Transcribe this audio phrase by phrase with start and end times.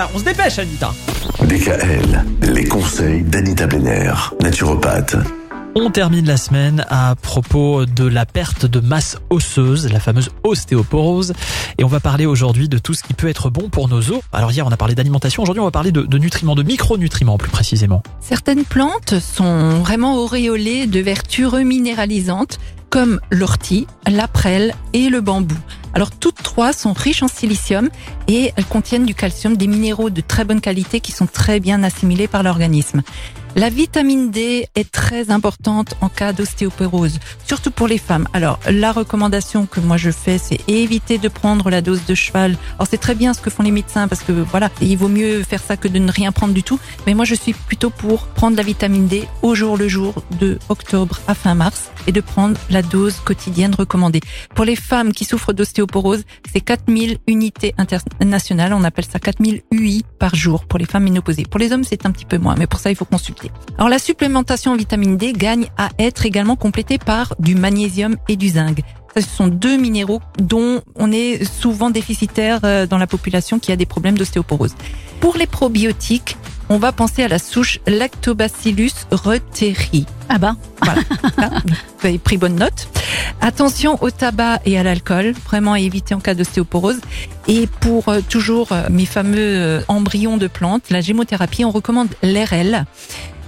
[0.00, 0.94] Ah, On se dépêche, Anita.
[1.42, 5.16] DKL, les conseils d'Anita Benner, naturopathe.
[5.74, 11.32] On termine la semaine à propos de la perte de masse osseuse, la fameuse ostéoporose.
[11.78, 14.20] Et on va parler aujourd'hui de tout ce qui peut être bon pour nos os.
[14.32, 15.42] Alors hier, on a parlé d'alimentation.
[15.42, 18.04] Aujourd'hui, on va parler de, de nutriments, de micronutriments plus précisément.
[18.20, 25.58] Certaines plantes sont vraiment auréolées de vertus reminéralisantes comme l'ortie, la prêle et le bambou.
[25.98, 27.88] Alors toutes trois sont riches en silicium
[28.28, 31.82] et elles contiennent du calcium, des minéraux de très bonne qualité qui sont très bien
[31.82, 33.02] assimilés par l'organisme.
[33.56, 38.28] La vitamine D est très importante en cas d'ostéoporose, surtout pour les femmes.
[38.32, 42.56] Alors, la recommandation que moi je fais, c'est éviter de prendre la dose de cheval.
[42.76, 45.42] Alors, c'est très bien ce que font les médecins parce que voilà, il vaut mieux
[45.42, 46.78] faire ça que de ne rien prendre du tout.
[47.06, 50.60] Mais moi, je suis plutôt pour prendre la vitamine D au jour le jour de
[50.68, 54.20] octobre à fin mars et de prendre la dose quotidienne recommandée.
[54.54, 55.87] Pour les femmes qui souffrent d'ostéoporose,
[56.52, 58.72] c'est 4000 unités internationales.
[58.72, 61.44] On appelle ça 4000 UI par jour pour les femmes ménopausées.
[61.44, 63.50] Pour les hommes, c'est un petit peu moins, mais pour ça, il faut consulter.
[63.76, 68.36] Alors la supplémentation en vitamine D gagne à être également complétée par du magnésium et
[68.36, 68.80] du zinc.
[69.16, 73.76] Ce sont deux minéraux dont on est souvent déficitaire euh, dans la population qui a
[73.76, 74.74] des problèmes d'ostéoporose.
[75.20, 76.36] Pour les probiotiques,
[76.68, 80.06] on va penser à la souche Lactobacillus reuteri.
[80.28, 81.00] Ah bah, Voilà,
[81.38, 81.50] Là,
[82.00, 82.88] vous avez pris bonne note.
[83.40, 87.00] Attention au tabac et à l'alcool, vraiment à éviter en cas d'ostéoporose.
[87.46, 92.08] Et pour euh, toujours euh, mes fameux euh, embryons de plantes, la gémothérapie, on recommande
[92.22, 92.84] l'RL.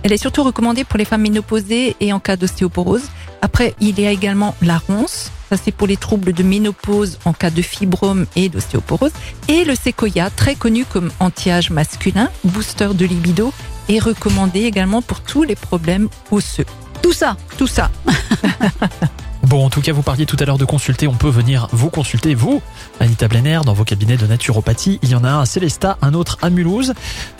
[0.02, 3.02] Elle est surtout recommandée pour les femmes ménopausées et en cas d'ostéoporose.
[3.42, 5.32] Après, il y a également la ronce.
[5.50, 9.12] Ça, c'est pour les troubles de ménopause en cas de fibrome et d'ostéoporose.
[9.48, 13.52] Et le séquoia, très connu comme anti-âge masculin, booster de libido,
[13.88, 16.66] est recommandé également pour tous les problèmes osseux.
[17.02, 17.36] tout ça.
[17.58, 17.90] Tout ça.
[19.50, 21.08] Bon, en tout cas, vous parliez tout à l'heure de consulter.
[21.08, 22.62] On peut venir vous consulter, vous,
[23.00, 25.00] Anita Blenner, dans vos cabinets de naturopathie.
[25.02, 26.94] Il y en a un à Célestat, un autre à Mulhouse.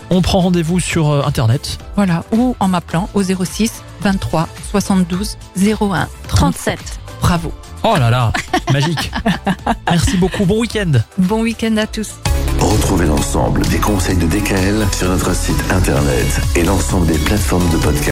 [0.09, 1.77] On prend rendez-vous sur euh, Internet.
[1.95, 2.25] Voilà.
[2.33, 6.99] Ou en m'appelant au 06 23 72 01 37.
[7.21, 7.53] Bravo.
[7.83, 8.33] Oh là là,
[8.73, 9.09] magique.
[9.89, 10.43] Merci beaucoup.
[10.43, 10.91] Bon week-end.
[11.17, 12.15] Bon week-end à tous.
[12.59, 17.77] Retrouvez l'ensemble des conseils de DKL sur notre site internet et l'ensemble des plateformes de
[17.77, 18.09] podcast.